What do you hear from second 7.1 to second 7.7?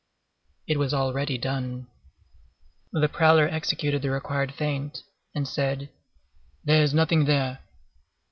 there."